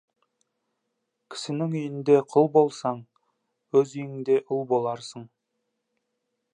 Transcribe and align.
Кісінің 1.35 1.75
үйінде 1.75 2.15
құл 2.33 2.49
болсаң, 2.57 3.03
өз 3.83 3.95
үйіңде 3.99 4.41
ұл 4.57 4.67
боларсың. 4.75 5.29